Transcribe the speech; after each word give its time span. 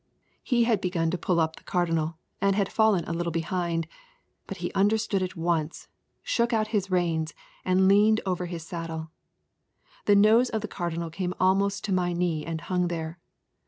He 0.41 0.63
had 0.63 0.81
begun 0.81 1.11
to 1.11 1.17
pull 1.19 1.39
up 1.39 1.57
the 1.57 1.63
Cardinal 1.63 2.17
and 2.41 2.55
had 2.55 2.71
fallen 2.71 3.05
a 3.05 3.13
little 3.13 3.31
behind, 3.31 3.85
but 4.47 4.57
he 4.57 4.73
understood 4.73 5.21
at 5.21 5.35
once, 5.35 5.89
shook 6.23 6.51
out 6.51 6.69
his 6.69 6.89
reins, 6.89 7.35
and 7.63 7.87
leaned 7.87 8.19
over 8.25 8.45
in 8.45 8.49
his 8.49 8.65
saddle. 8.65 9.11
The 10.05 10.15
nose 10.15 10.49
of 10.49 10.61
the 10.61 10.67
Cardinal 10.67 11.11
came 11.11 11.35
almost 11.39 11.83
to 11.83 11.93
my 11.93 12.13
knee 12.13 12.43
and 12.43 12.61
hung 12.61 12.87
there. 12.87 13.19